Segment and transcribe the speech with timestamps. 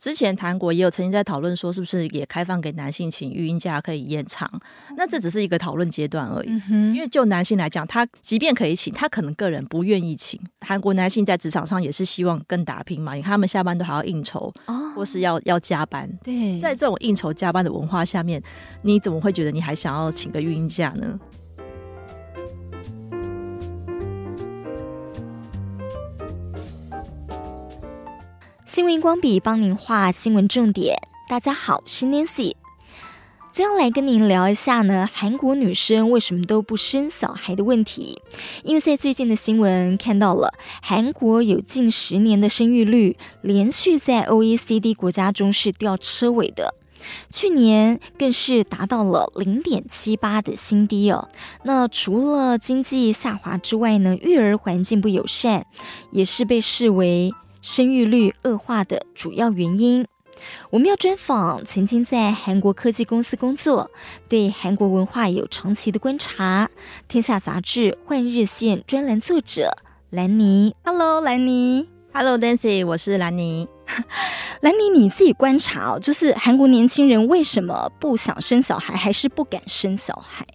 [0.00, 4.50] 之前韩国也有曾经在讨论说，是不是也开放给男性请育婴假可以延长？
[4.96, 6.48] 那这只是一个讨论阶段而已。
[6.94, 10.40] 因为就男性来讲，他即便可以请，他可能个人不愿意请。
[10.62, 14.50] 韩国男性在职场上也是希望更打拼嘛，你看他们下班都还要应酬，
[14.96, 16.10] 或是要要加班。
[16.24, 18.42] 对，在这种应酬加班的文化下面，
[18.80, 21.20] 你怎么会觉得你还想要请个育婴假呢？
[28.70, 30.96] 新闻荧光笔帮您画新闻重点。
[31.28, 32.54] 大家好，我是 Nancy，
[33.50, 38.22] 今天来跟您聊一下呢，韩国女生为什么都不生小孩的问题。
[38.62, 46.72] 因为在最近的新闻看到了，韩国有近十年的生育率连续在 OECD 国家中是吊车尾的，
[47.28, 51.28] 去年更是达到了零点七八的新低哦。
[51.64, 55.66] 那除了经济下滑之外呢，育儿环境不友善
[56.12, 57.34] 也是被视为。
[57.62, 60.06] 生育率恶化的主要原因，
[60.70, 63.90] 我们要专访曾经在韩国科技公司工作、
[64.28, 66.70] 对韩国文化有长期的观察，
[67.06, 69.76] 《天下杂志》换日线专栏作者
[70.08, 70.74] 兰尼。
[70.84, 71.86] Hello，兰尼。
[72.12, 73.68] Hello，Dancy，我是兰尼。
[74.62, 80.46] 兰尼，你自己观察哦，就是韩国年轻人为什么不想生小孩，还是不敢生小孩？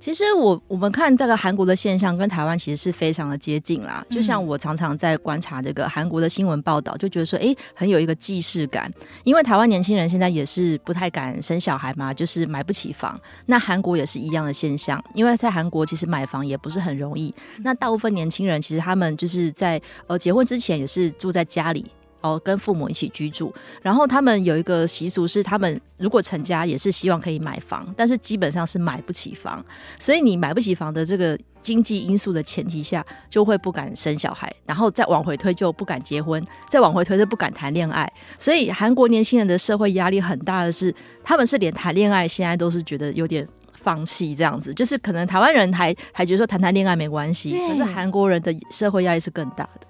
[0.00, 4.04] 其实我我们看这个韩国的现象跟台湾其实是非常的接近啦。
[4.08, 8.90] 就像我常常在观察这个韩国的新闻报道，就觉得说，哎，很有一个既视感。
[9.24, 13.20] 因为台湾年轻人现在也是不太敢生小孩嘛，就是买不起房。
[13.44, 17.34] 那韩国也是一样的现象，因为在韩国其实买房也不是很容易。
[17.58, 21.84] 那大部分年轻人其实他们就是在呃结婚之前也是住在家里。
[22.20, 29.64] 哦，跟父母一起居住，然后他们有一个习俗是，他们如果成家也是希望可以买房，但是基本上是买不起房，
[29.98, 38.10] 所以你买不起房的这个经济因素的前提下，就会不敢生小孩，然后再往回推就不敢结婚，再往回推就不敢谈恋爱。
[38.38, 49.86] 所以韩国年轻人的社会压力很大的是，他们是连谈恋爱现在都是觉得有点放弃这样子，就是可能台湾人还还觉得说谈谈恋爱没关系，可是韩国人的社会压力是更大的。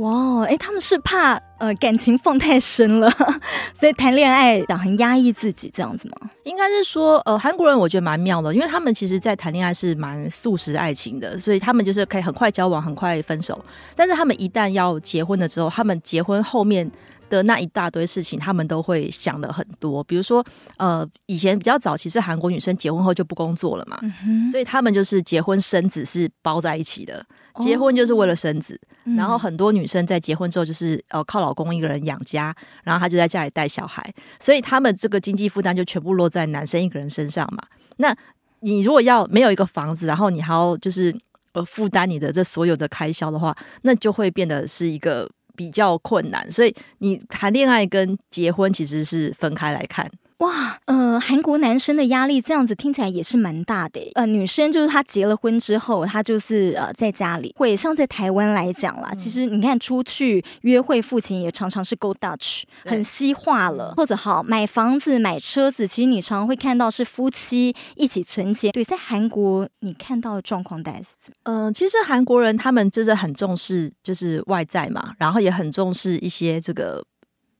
[0.00, 3.10] 哇，哎，他们是怕呃感情放太深了，
[3.74, 6.30] 所以谈恋爱想很压抑自己这样子吗？
[6.44, 13.62] 应该是说，呃，韩国人我觉得蛮妙的，因为他们其实在谈恋爱是蛮素食爱情的，所以他们就是可以很快交往，很快分手。
[13.94, 16.90] 但是他们一旦要结婚了之后，他们结婚后面
[17.30, 20.04] 的那一大堆事情，他们都会想的很多。
[20.04, 20.44] 比如说，
[20.76, 27.24] 呃，以前比较早其实韩国女生结婚后就不工作了嘛，嗯，所以他们就是结婚生子是包在一起的。
[27.58, 32.54] 结婚就是为了生子，哦、然后很多女生在结婚之后就是呃靠老公一个人养家，
[32.84, 34.02] 然后她就在家里带小孩，
[34.38, 37.62] 所以他们这个经济负担就全部落在男生一个人身上嘛。
[37.96, 38.16] 那
[38.60, 41.14] 你如果要没有一个房子，然后你还要就是
[41.52, 45.28] 呃负担你的这所有的开销的话，那就会变得是一个
[45.60, 46.50] 比较困难。
[46.50, 50.10] 所以你谈恋爱跟结婚其实是分开来看。
[50.40, 54.00] 哇，呃，韩国男生的压力这样子听起来也是蛮大的。
[54.14, 63.92] 呃，女生就是她结了婚之后，她就是呃在家里会像在台湾来讲啦，嗯、其实你看出去约会付钱也常常是 go Dutch，很西化了。
[63.98, 68.72] 或者好买房子买车子，其实你常常会看到是夫妻一起存钱。
[68.72, 71.36] 对，在韩国你看到的状况大概是怎么？
[71.42, 77.04] 嗯、呃，其实韩国人他们就是很重视就是外在嘛，然后也很重视一些这个。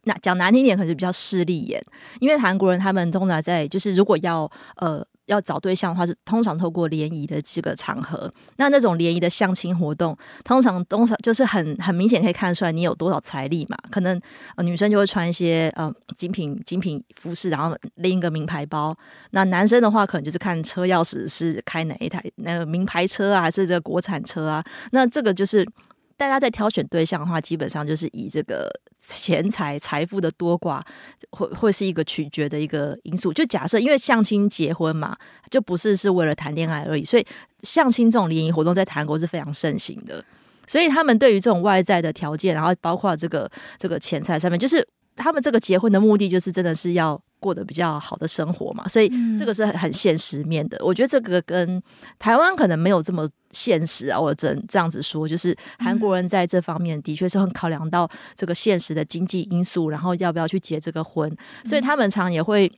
[0.04, 1.80] 那讲难听点，可能是比较势利眼，
[2.20, 8.30] 因为韩国人他们通常在就是如果要呃要找对象的话，是通常透过联谊的这个场合。
[8.56, 13.76] 那那种联谊的相亲活动，通常通常就是很很明显可以看出来你有多少财力嘛。
[13.90, 14.18] 可能
[14.56, 18.96] 呃女生就会穿一些呃精品精品服饰，然后拎一个名牌包。
[19.32, 24.64] 那男生的话，可能就是看车钥匙是开哪一台那个名牌车啊，还是这个国产车啊。
[24.92, 25.64] 那这个就是
[26.16, 28.70] 大家在挑选对象的话，基本上就是以这个。
[29.16, 30.82] 钱财财富的多寡
[31.30, 33.32] 会会是一个取决的一个因素。
[33.32, 35.16] 就假设因为相亲结婚嘛，
[35.50, 37.26] 就不是是为了谈恋爱而已，所以
[37.62, 40.24] 相亲这种联谊活动在韩国是非常盛行的。
[40.66, 47.20] 所以他们对于这种外在的条件，然后包括这个这个钱财上面，就是他们这个结婚的目的，就是真的是要。
[47.40, 50.76] 过得比较好的生活嘛，所以这个是很现实面的。
[50.76, 51.82] 嗯、我觉得这个跟
[52.18, 54.20] 台湾可能没有这么现实啊。
[54.20, 61.34] 我这这样子说，就是韩国人在这方面的确是很考量到这个现实的经济因素，然后要不要去结这个婚，
[61.64, 62.68] 所以他们常也会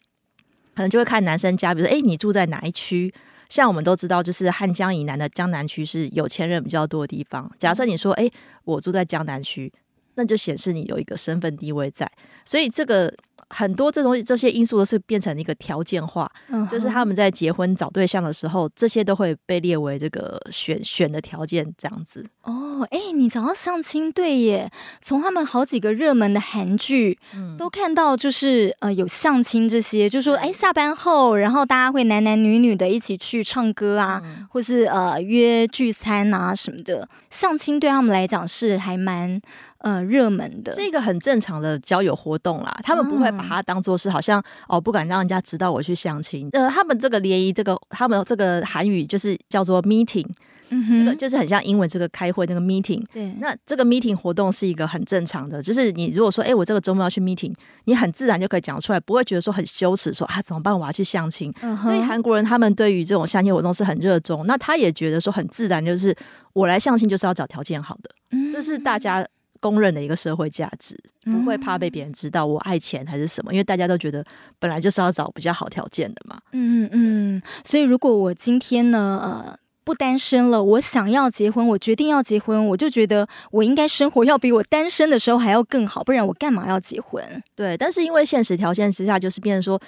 [0.74, 3.12] 可能就会看男生家，比如说，哎，你住在哪一区？
[3.48, 7.50] 像我们都知道，就是汉江以南的江南区是有钱人比较多的地方。
[7.58, 8.30] 假设你说，哎，
[8.64, 9.70] 我住在江南区。
[10.14, 12.10] 那就显示你有一个身份地位在，
[12.44, 13.12] 所以这个。
[13.54, 22.24] 很多这东西，这些因素都是变成一个条件化，嗯、就是他们在结婚找对象的时候，这些都会被列为这个选选的条件，这样子。
[22.44, 24.70] 哦，哎，你找到相亲，对耶，
[25.02, 39.38] 从他们好几个热门的韩剧，嗯、都看到就是呃有相亲这些，就说哎下班后，然后大家会男男女女的一起去唱歌啊，嗯、或是呃约聚餐啊什么的，相亲对他们来讲是还蛮。
[39.82, 46.48] 呃，热门的是一个很正常的交友活动啦，他们不会把它当做是好像、嗯、哦，不敢让人家知道我去相亲。
[46.52, 50.24] 呃，他们这个联谊，这个他们这个韩语就是叫做 meeting，
[50.68, 53.04] 嗯，这个就是很像英文这个开会那个 meeting。
[53.12, 57.52] 对，那这个 meeting 活动是一个很正常的，就是你如果说，哎，我这个周末要去 meeting，
[57.86, 61.52] 你很自然就可以讲出来，不会觉得说很羞耻，说啊怎么办，我要去相亲。
[61.82, 66.14] 所以韩国人他们对于这种相亲活动是很热衷，那他也觉得说很自然，就是
[66.52, 69.26] 我来相亲就是要找条件好的，嗯、这是大家。
[69.62, 74.22] 公认的一个社会价值，不会怕被别人知道我爱钱还是什么，因为大家都觉得
[74.58, 76.36] 本来就是要找比较好条件的嘛。
[76.50, 87.24] 嗯嗯，所以如果我今天呢，呃，不单身了，我想要结婚，我决定要结婚，我就觉得我应该生活要比我单身的时候还要更好，不然我干嘛要结婚？
[87.54, 89.80] 对，但是因为现实条件之下，就是变成说。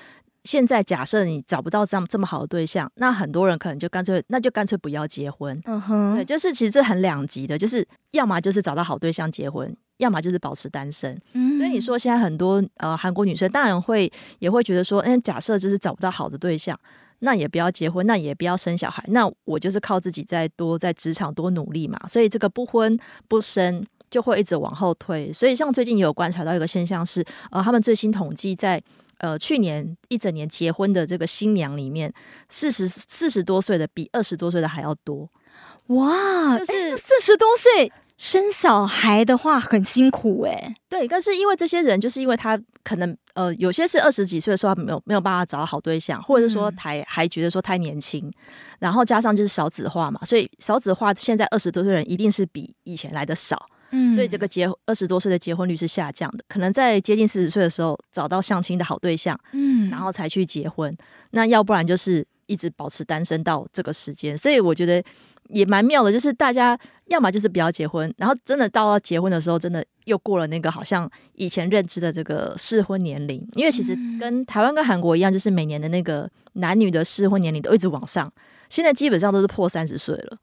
[0.44, 5.58] 现在假设你找不到这样这么好的对象，那很多人可能就干脆那就干脆不要结婚。
[5.64, 11.18] 嗯哼，对，就是其实这很两极的，就是要么就是找到好对象结婚，要么就是保持单身。
[11.32, 16.78] 嗯，所以你说现在很多呃韩国女生当然会也会觉得说，嗯，假设就是找不到好的对象，
[17.20, 21.98] 那也不要结婚，那也不要生小孩，那我就是靠自己再多在职场多努力嘛。
[22.06, 22.94] 所以这个不婚
[23.28, 25.32] 不生就会一直往后推。
[25.32, 28.82] 所以像最近也有观察到一个现象是，呃，他们最新统计在。
[29.18, 32.12] 呃，去年一整年结婚的这个新娘里面，
[32.48, 35.28] 四十四十多岁的比二十多岁的还要多。
[35.88, 40.74] 哇，就是四十多岁生小孩的话很辛苦哎、欸。
[40.88, 48.32] 对，但是因为这些人，就是因为他可能呃，有些是二十几岁的时候没有没有办法找到好对象，或者是说还还觉得说太年轻，
[48.78, 53.66] 然后加上就是少子化嘛，所以少子化现在二十多岁人一定是比以前来的少。
[54.12, 60.96] 所以这个结二十多岁的结婚率是下降的，可能在接近四十岁的时候找到相亲的好对象，嗯，然后才去结婚。
[61.30, 64.36] 那要不然就是一直保持单身到这个时间。
[64.36, 65.02] 所以我觉得
[65.48, 73.46] 也蛮妙的，就是大家要么就是不要结婚，然后真的到了结婚的时候，真的又过了那个好像以前认知的这个适婚年龄。
[73.54, 78.32] 因为其实跟台湾跟韩国一样，就是每年的那个男女的适婚年龄都一直往上，
[78.68, 80.38] 现在基本上都是破三十岁了。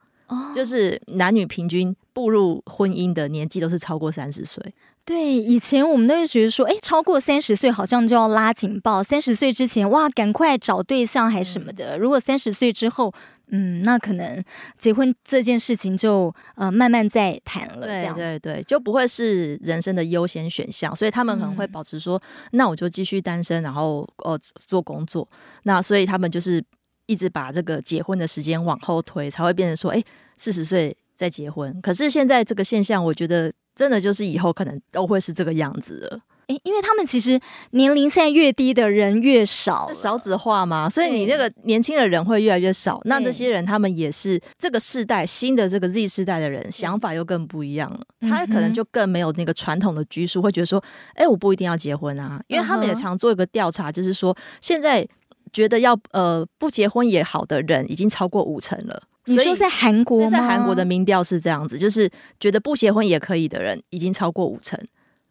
[0.55, 4.63] 就是男女平均步入婚姻的年纪都是超过三十岁。
[5.03, 9.01] 对，以前我们都会觉得说，哎，超过三十岁好像就要拉警报。
[9.01, 11.97] 三十岁之前，哇，赶快找对象还什么的。
[11.97, 13.11] 如果三十岁之后，
[13.49, 14.41] 嗯，那可能
[14.77, 17.87] 结婚这件事情就呃慢慢再谈了。
[17.87, 20.95] 对对对，就不会是人生的优先选项。
[20.95, 25.27] 所以他们可能会保持说，嗯、那我就继续单身，然后呃做工作。
[25.63, 26.63] 那所以他们就是。
[27.07, 30.03] 一直把这个结婚的时间往后推，才会变成说，哎，
[30.37, 31.81] 四十岁再结婚。
[31.81, 36.21] 可是现在这个现象，我觉得真的就是以后可能都会是这个样子了。
[36.47, 37.39] 哎，因为他们其实
[37.71, 42.99] 年龄现在越低的人越少，少子化嘛，所以你那个年轻的人会越来越少。
[43.05, 47.99] 那这些人他们也是这个世代新的这个 Z 世代的人，想法又更不一样了。
[48.21, 50.83] 他可能就更没有那个传统的拘束，会觉得说，
[51.13, 52.41] 哎，我不一定要结婚啊。
[52.47, 55.07] 因为他们也常做一个调查，就是说现在。
[55.51, 59.03] 觉得要呃不结婚也好的人已经超过五成了。
[59.25, 60.29] 你说在韩国吗？
[60.31, 62.09] 在韩国的民调是这样子，就是
[62.39, 64.79] 觉得不结婚也可以的人已经超过五成。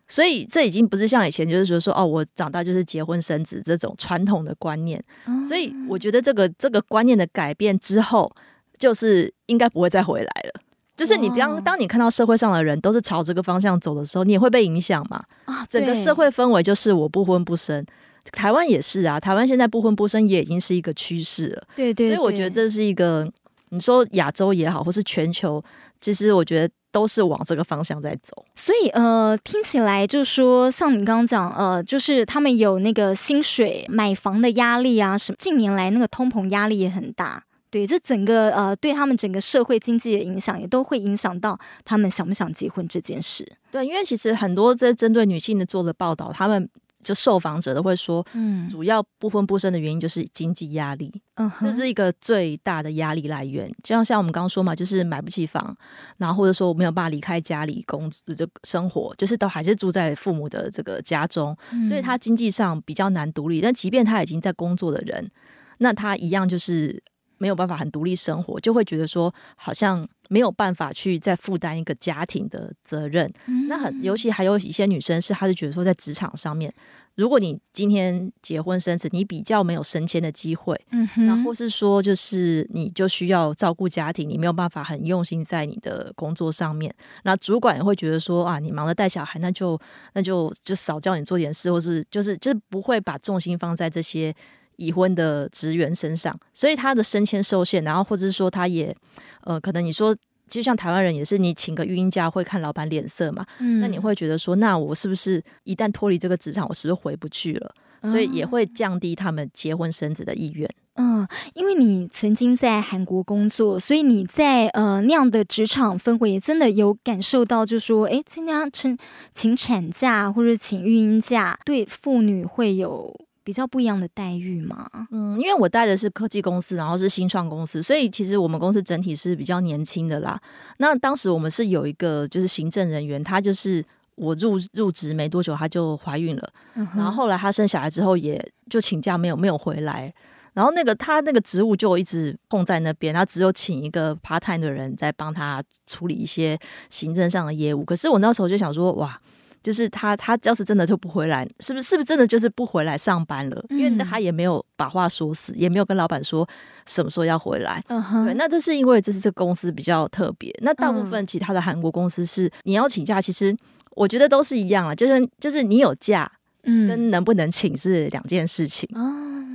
[0.06, 5.02] 所以这已经不是像以前就是说说哦，我长大就是结婚生子这种传统的观念。
[5.46, 8.30] 所以我觉得这个这个观念的改变之后，
[8.78, 10.60] 就是应该不会再回来了。
[10.96, 15.22] 就是你当当你看到社会上的人都是朝这个方向走的时候，你也会被影响嘛。
[15.46, 17.84] 啊，整个社会氛围就是我不婚不生。
[18.32, 21.62] 台湾也是啊，台湾现在不婚不生也已经是一个趋势了。
[21.76, 23.28] 对，对对，所以我觉得这是一个，
[23.70, 25.62] 你说亚洲也好，或是全球，
[26.00, 28.44] 其实我觉得都是往这个方向在走。
[28.54, 37.42] 所以呃，听起来就是说，像你刚刚讲，呃，就是他们有那个薪水、买房的压力啊，什么近年来那个通膨压力也很大。
[37.70, 43.46] 对，这整个呃，对他们整个社会经济的影响，也都会影响到他们想不想结婚这件事。
[43.70, 46.68] 对，因为其实很多这针对女性的做的报道，他们。
[47.02, 53.66] 就受访者都会说，嗯，主要不婚不生的原因就是经济压力，嗯，这是一个最大的压力来源。
[53.82, 55.74] 就像像我们刚刚说嘛，就是买不起房，
[56.18, 63.60] 然后或者说我没有办法离开家里工作就生活，就是都还是住在父母的这个家中，嗯，所以他经济上比较难独立。
[63.60, 65.30] 但即便他已经在工作的人，
[65.78, 67.02] 那他一样就是
[67.38, 73.30] 没有办法很独立生活，就会觉得说好像没有办法去再负担一个家庭的责任。
[73.46, 76.72] 嗯、那很尤其还有一些女生是，她是觉得说在职场上面。
[77.16, 86.94] 如果你今天结婚生子，你比较没有升迁的机会，嗯哼，然后或是说就是你就需要照顾家庭，你没有办法很用心在你的工作上面。
[87.24, 89.78] 那主管也会觉得说啊，你忙着带小孩，那就
[90.14, 94.32] 那就就少叫你做点事，或是就是就是不会把重心放在这些
[94.76, 98.96] 已婚的职员身上，所以他的升迁受限，然后或者是说他也
[99.44, 100.16] 呃，可能你说。
[100.48, 103.46] 就像台湾人也是，你请个育婴假会看老板脸色嘛？
[103.60, 107.72] 嗯，那你会觉得说，那我是不是一旦脱离这个职场，我是不是回不去了？
[108.02, 110.68] 所以也会降低他们结婚生子的意愿。
[110.96, 118.98] 嗯，因为你曾经在韩国工作，所以你在呃那样的职场氛围，真的有感受到，就是说，哎，今天请
[119.32, 123.16] 请产假或者请育婴假，对妇女会有。
[123.42, 124.88] 比较不一样的待遇嘛？
[125.10, 130.40] 嗯，因为我带的是科技公司，然后是新创公司，所以其实我们公司整体是比较年轻的啦。
[130.76, 140.12] 那当时我们是有一个就是行政人员，他就是我入入职没多久，他就怀孕了，嗯、然后后来他生小孩之后也就请假没有没有回来，
[140.52, 146.58] 然后那个他那个职务就一直空在那边，他只有请一个 part time 的人在帮他处理一些
[146.90, 147.84] 行政上的业务。
[147.84, 149.18] 可是我那时候就想说，哇。
[149.62, 151.88] 就是他，他要是真的就不回来，是不是？
[151.90, 153.64] 是不是真的就是不回来上班了？
[153.68, 156.48] 因为他也没有把话说死，也没有跟老板说
[156.86, 157.82] 什么时候要回来。
[157.88, 160.50] 嗯哼，对，那这是因为这是这个公司比较特别。
[160.62, 163.54] 那大部分其他的韩国公司是你要请假，其实
[163.96, 166.30] 我觉得都是一样啊，就是就是你有假，
[166.62, 168.88] 嗯，跟能不能请是两件事情。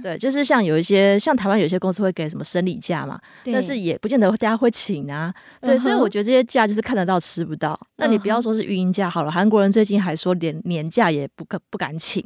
[0.05, 5.33] 对，就是像有一些像台湾有些公司会给什么生理假嘛，但是也不见得大家会请啊。
[5.59, 7.75] 对，所以我觉得这些假就是看得到吃不到。
[7.95, 12.23] 那你不要说是育婴假好了，韩国人最近还说连年假也不可不敢请，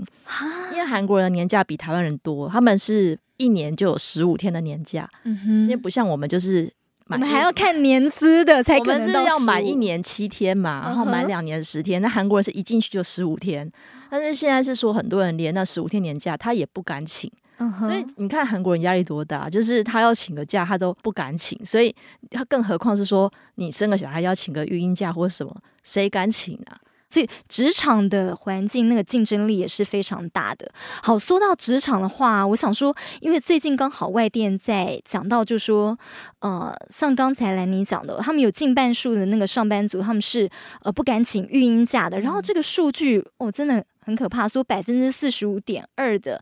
[0.73, 5.09] 因为韩国人的年假比台湾人多，他们是一年就有十五天的年假。
[5.23, 6.69] 嗯哼，因为不像我们就是
[7.07, 12.01] 我们还要看年资的才可能，我们是要满一年七天嘛，然后满两年十天。
[12.01, 13.71] 那韩国人是一进去就十五天，
[14.09, 17.31] 但是现在是说很多人连那十五天年假他也不敢请。
[17.79, 21.93] 所以你看韩国人压力多大，就是他要请个假，他都不敢请，所以
[22.31, 26.79] 他更何况是说你生个小孩要请个育婴假或者什么，谁敢请啊？
[27.11, 30.71] 所以职场的环境那个竞争力也是非常大的。
[31.01, 35.97] 好，说到职场的话，我想说，因为最近刚好外电在讲到，就说，
[36.41, 40.47] 呃，像刚才兰妮讲的，他们有近半数的那个上班族，他们是
[40.83, 42.19] 呃不敢请育婴假的。
[42.19, 46.39] 然后这个数据哦，真的很可怕，说百分之四十五点二的。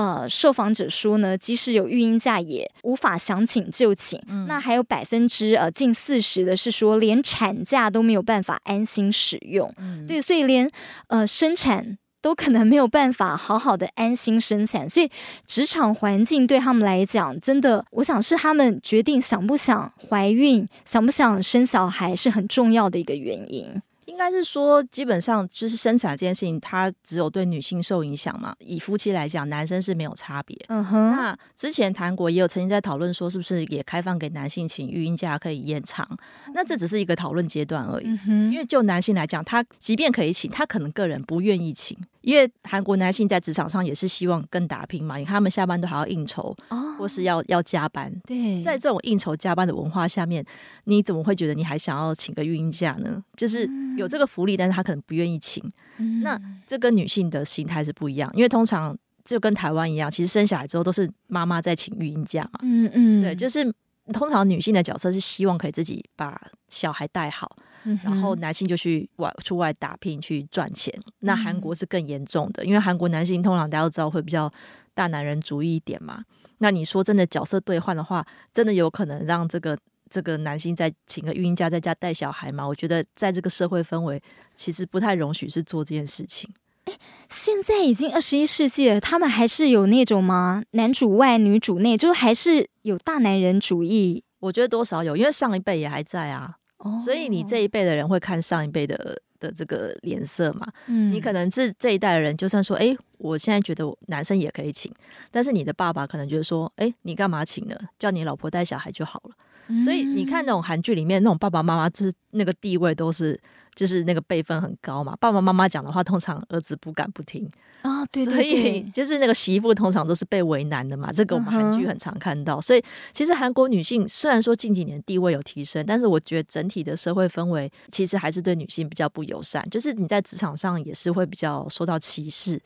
[0.00, 4.18] 呃，受访者说呢，即使有育婴假也无法想请就请。
[4.28, 9.70] 嗯、那还有百分之呃近四十的是说，连产假都没有办法安心使用。
[9.76, 10.70] 嗯、对，所以连
[11.08, 14.88] 呃生产都可能没有办法好好的安心生产。
[14.88, 15.10] 所以
[15.46, 23.82] 职场环境对他们来讲，真的，我想是他们决定想不想怀孕、想不想生小孩是很重要的一个原因。
[24.10, 28.52] 应该是说，基本上就是生产这件事情，它只有对女性受影响嘛。
[28.58, 30.58] 以夫妻来讲，男生是没有差别。
[30.68, 31.12] 嗯哼。
[31.12, 36.04] 那之前韩国也有曾经在讨论说，是不是也开放给男性请育婴假可以延长？
[36.52, 38.06] 那这只是一个讨论阶段而已。
[38.26, 41.96] 因为就男性来讲，他即便可以请，他可能个人不愿意请。
[42.22, 48.12] 因为韩国男性在职场上也是希望更打拼嘛，你看他们下班都还要应酬，哦、或是要要加班。
[48.26, 50.44] 对，在这种应酬加班的文化下面，
[50.84, 53.22] 你怎么会觉得你还想要请个育婴假呢？
[53.36, 55.62] 就是有这个福利，但是他可能不愿意请。
[55.98, 62.60] 嗯、那这跟女性的心态是不一样，因为通常就跟台湾一样，其实生小孩之后都是妈妈在请育婴假嘛。
[62.62, 63.64] 嗯嗯，对，就是
[64.12, 67.56] 通常女性的角色是希望可以自己把小孩带好。
[68.02, 74.52] 然后男性就去外出外打拼去赚钱，那韩国是更严重的，因为韩国男性通常大家都知道会比较
[74.94, 76.22] 大男人主义一点嘛。
[76.58, 79.78] 那你说真的角色兑换的话，真的有可能让这个
[80.10, 82.66] 这个男性再请个育婴假在家带小孩吗？
[82.66, 84.22] 我觉得在这个社会氛围，
[84.54, 86.52] 其实不太容许是做这件事情。
[86.84, 90.62] 诶，现在已经二十一世纪了，他们还是有那种吗？
[90.72, 94.22] 男主外女主内，就还是有大男人主义？
[94.40, 96.56] 我觉得多少有，因为上一辈也还在啊。
[97.04, 100.66] 所以你这一辈的人会看上一辈的的这个脸色嘛？
[100.86, 104.92] 嗯，你可能是这一代的人，就算说，哎，我现在觉得男生也可以请，
[105.30, 107.76] 但是你的爸爸可能觉得说，哎，你干嘛请呢？
[107.98, 109.34] 叫你老婆带小孩就好了。
[109.68, 113.38] 嗯，所以你看那种韩剧里面那种爸爸妈妈，就是那个地位都是，
[113.74, 115.16] 就是那个辈分很高嘛。
[115.20, 117.50] 爸爸妈妈讲的话，通常儿子不敢不听。
[117.82, 121.10] 啊，对，对，所以 就是那个媳妇通常都是被为难的嘛。
[121.10, 122.60] 这个我们韩剧很常看到。
[122.60, 122.82] 所以
[123.12, 129.66] 其实韩国女性虽然说近几年地位有提升，但是我觉得整体的社会氛围其实还是对女性比较不友善。
[129.70, 132.60] 就是你在职场上也是会比较受到歧视。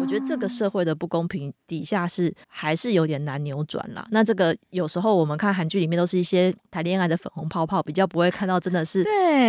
[0.00, 4.06] 我觉得这个社会的不公平底下是还是有点难扭转啦。
[4.10, 9.02] 那这个有时候我们看韩剧里面都是一些谈恋爱的粉红泡泡，比较不会看到真的是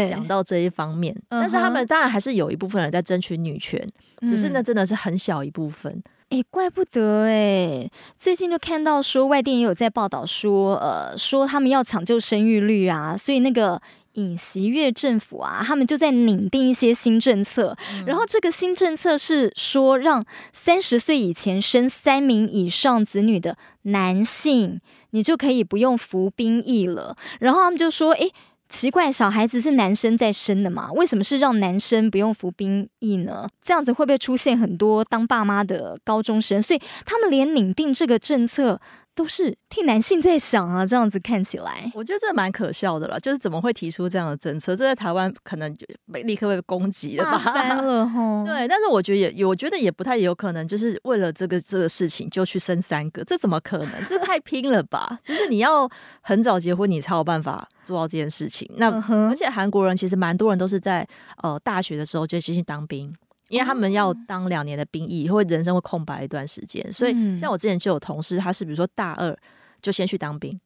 [0.09, 1.15] 讲到这一方面。
[1.29, 3.85] 但是他们当然还是有一部分人在争取女权，
[4.21, 5.10] 只是那真的是很。
[5.11, 7.91] 很小一部分，哎、欸，怪不得哎、欸！
[8.15, 13.81] 最近就看到说，外电也有在报道说，呃，说他们要抢救生育率啊，所以那个
[14.13, 17.75] 尹锡悦政府啊，他们就在拟定一些新政策。
[17.93, 27.17] 嗯、然后这个新政策是说，让三十岁以前生三名以上子女的男性，你就可以不用服兵役了。
[27.41, 28.33] 然后他们就说，哎、欸。
[28.71, 30.89] 奇怪，小孩子是男生在生的嘛？
[30.93, 33.49] 为什么是让男生不用服兵役呢？
[33.61, 36.63] 这样子会不会出现很多当爸妈的高中生？
[36.63, 38.79] 所以他们连拟定这个政策。
[39.13, 43.19] 都是替男性在想啊，这样子看起来，我觉得这蛮可笑的了。
[43.19, 44.75] 就是怎么会提出这样的政策？
[44.75, 45.85] 这在台湾可能就
[46.23, 47.37] 立刻被攻击了吧？
[47.39, 48.43] 翻了 哈。
[48.45, 54.05] 对，但是我觉得也，我觉得也不太有可能，就是为了这个这个事情就去生三个，这怎么可能？
[54.07, 55.19] 这太拼了吧？
[55.25, 55.89] 就是你要
[56.21, 58.69] 很早结婚，你才有办法做到这件事情。
[58.77, 58.89] 那
[59.29, 61.05] 而且韩国人其实蛮多人都是在
[61.43, 63.13] 呃大学的时候就进去当兵。
[63.51, 69.37] 因为他们要当两年的兵役，会人生会空白一段时间，所以像我之前就有同事，他是比如说大二
[69.81, 70.57] 就先去当兵，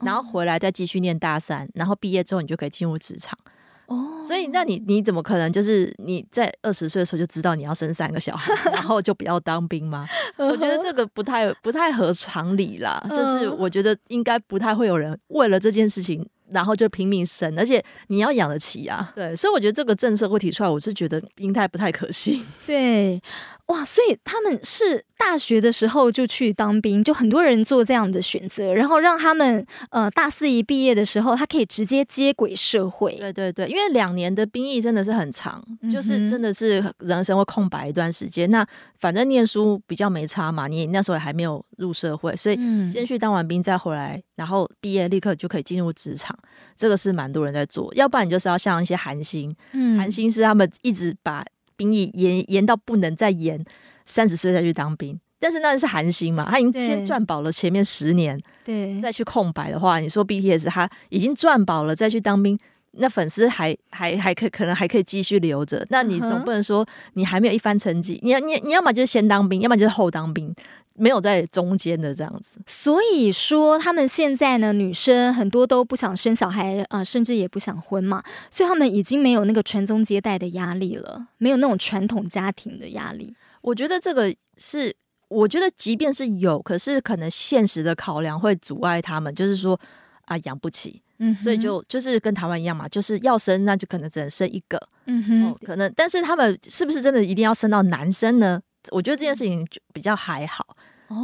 [0.00, 3.38] 然后回来再继续念大三，然后毕业之后你就可以进入职场。
[3.86, 10.06] 哦，所以那你你怎么可能就是你在二十岁的时候就知道你要生三个小孩，然后就不要当兵吗？
[10.36, 16.26] 我觉得这个不太不太合常理啦，就是我觉得应该不太会有人为了这件事情。
[16.50, 19.12] 然后就拼命生，而且你要养得起啊。
[19.14, 22.44] 对，所以我觉得这个政策会提出来，我是觉得应该不太可信。
[22.66, 23.20] 对。
[23.68, 33.16] 哇，所以他们是大学的时候就去当兵，就很多人做这样的选择，然后让他们呃大四一毕业的时候，他可以直接接轨社会。
[33.16, 38.46] 对对对，因为两年的兵役真的是很长，就是真的是人生会空白一段时间。
[38.50, 38.66] 嗯、那
[39.00, 42.56] 反正念书比较没差嘛，你那时候也还没有入社会，所以
[42.92, 46.38] 先去当完兵再回来，然后毕业立刻就可以进入职场。
[46.76, 51.42] 这个是蛮多人在做，要不然你就是要像一些韩星，嗯，韩星是他们一直把。
[51.76, 53.64] 兵役延延到不能再延，
[54.06, 62.58] 三十岁再去当兵，但是那是寒心嘛，他已经先赚饱了前面十年，对，再去空白的话，你说 BTS 他已经赚饱了再去当兵，
[62.92, 70.54] 那粉丝还还还可可能还可以继续留着，那你总不能说你还没有一番成绩，你要你你要么就是先当兵，要么就是后当兵。
[70.96, 83.34] 没有在中间的这样子，所以说他们现在呢，女生很多都不想生小孩啊、呃，甚至也不想婚嘛，所以他们已经没有那个传宗接代的压力了，没有那种传统家庭的压力。
[83.60, 84.94] 我觉得这个是，
[85.26, 89.78] 我觉得即便是有，可是可能现实的考量会阻碍他们，就是说
[90.26, 98.60] 啊养不起，嗯，所以就就是跟台湾一样嘛，就是要生那就可能只能生一个，嗯哼，哦、可能，但是他们是不是真的一定要生到男生呢？
[98.90, 100.76] 我觉得这件事情就比较还好，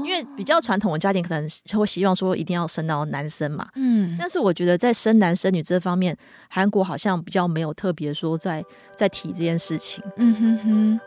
[0.04, 3.68] 因为比较传统的家庭可能会希望说一定要生到男生嘛。
[3.74, 6.16] 嗯，但是我觉得在生男生女这方面，
[6.48, 8.64] 韩国好像比较没有特别说在
[8.96, 10.02] 在提这件事情。
[10.16, 11.00] 嗯哼哼。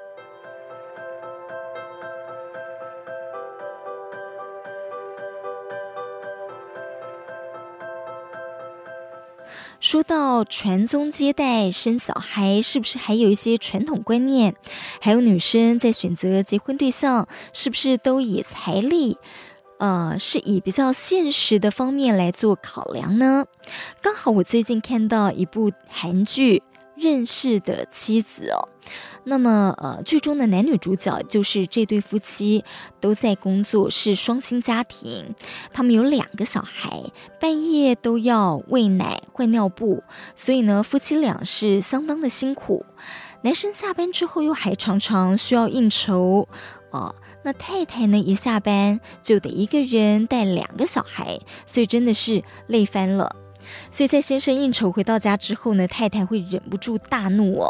[9.84, 14.56] 说到传宗接代、生小孩，是不是还有一些传统观念？
[15.02, 19.18] 还有女生在选择结婚对象，是不是都以财力，
[19.80, 23.44] 呃，是以比较现实的方面来做考量呢？
[24.02, 26.60] 刚好我最近看到一部韩剧
[26.96, 28.70] 《认识的妻子》哦。
[29.26, 32.64] 那么，呃，剧中的男女主角就是这对夫妻，
[33.00, 35.34] 都在工作，是双薪家庭。
[35.72, 37.04] 他们有两个小孩，
[37.40, 40.04] 半夜都要喂奶、换尿布，
[40.36, 42.86] 所以呢，夫妻俩是相当的辛苦。
[43.44, 46.48] 男生下班之后又还常常需要应酬，
[46.92, 53.36] 哦，那太太呢，一下班就得一个人带两个小孩，所以真的是累翻了。
[53.92, 57.70] 所以在先生应酬回到家之后呢，太太会忍不住大怒哦，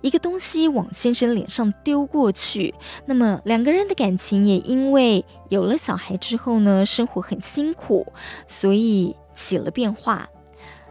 [0.00, 2.74] 一个东西往先生脸上丢过去。
[3.06, 8.06] 那么两个人的感情也因为有了小孩之后呢，生活很辛苦，
[8.46, 10.28] 所以起了变化。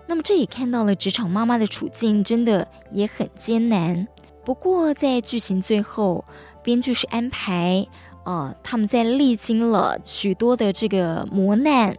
[0.07, 4.07] 那么这也看到了职场妈妈的处境，真的也很艰难。
[4.45, 6.23] 不过在剧情最后，
[6.63, 7.85] 编剧是安排，
[8.23, 11.93] 呃，他们在历经了许多的这个磨难。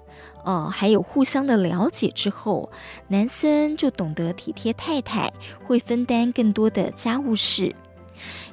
[0.48, 2.70] 哦，还有互相的了解之后，
[3.08, 5.30] 男生就懂得体贴太太，
[5.62, 7.76] 会分担更多的家务事。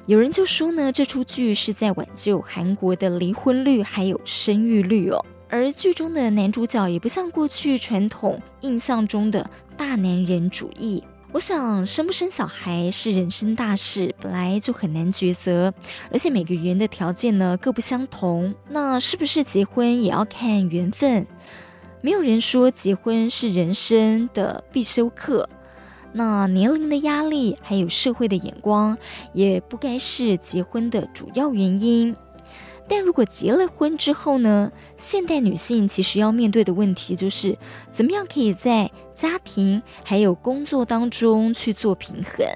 [0.04, 5.24] 有人就说呢，这出剧是在挽救韩国的离婚率还有生育率哦。
[5.48, 11.02] 而剧中的男主角也不像过去传统印象中的大男人主义。
[11.32, 15.72] 我想，生不生小孩是人生大事，本来就很难抉择，
[16.12, 21.26] 而且每个人的条件呢各不相同，那是不是结婚也要看缘分？
[22.00, 25.48] 没有人说结婚是人生的必修课，
[26.12, 28.96] 那年龄的压力还有社会的眼光，
[29.32, 32.14] 也不该是结婚的主要原因。
[32.88, 37.58] 但如果结了婚之后呢，现代女性其实要面对的问题就是，
[37.90, 42.46] 怎么样可以在家庭还有工作当中去做平衡？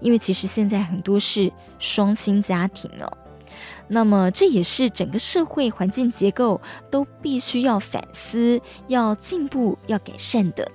[0.00, 3.10] 因为其实现在很多是双薪家庭哦，
[3.88, 10.70] 那么这也是整个社会环境结构都必须要反思、要进步、要改善的。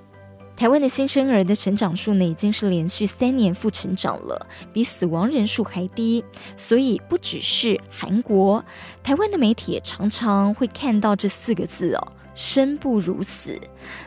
[0.55, 6.25] 台湾的新生儿的成长数呢，已经是连续三年负成长了，比死亡人数还低。
[6.57, 8.65] 所以不只是韩国，
[9.03, 13.55] 台湾的媒体也常常会看到这四个字哦，“生不如死”，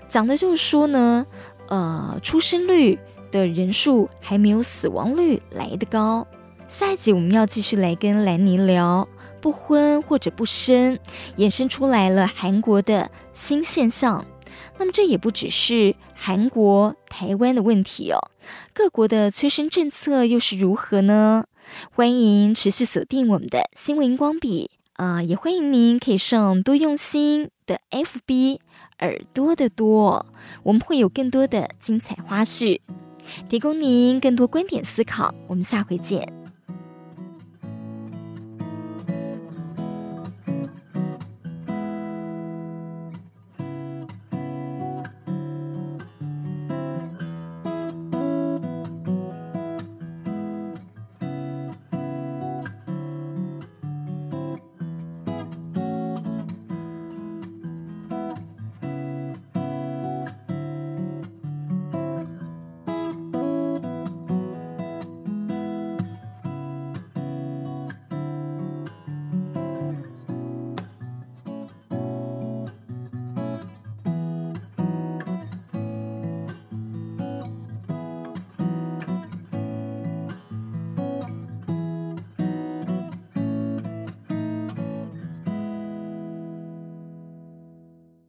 [0.09, 1.25] 讲的就是说呢，
[1.69, 2.99] 呃，出生率
[3.31, 6.27] 的人数还没有死亡率来得高。
[6.70, 9.09] 下一集我们要继续来跟兰妮聊
[9.40, 10.96] 不婚或者不生，
[11.37, 14.24] 衍生出来了韩国的新现象。
[14.78, 18.30] 那么这也不只是韩国、台湾的问题哦，
[18.72, 21.44] 各国的催生政策又是如何呢？
[21.92, 28.61] 欢迎持续锁定我们的新闻荧光笔啊、也欢迎您可以上多用心的 FB
[29.00, 30.24] 耳朵的多，
[30.62, 32.78] 我们会有更多的精彩花絮，
[33.48, 35.35] 提供您更多观点思考。
[35.48, 36.39] 我们下回见。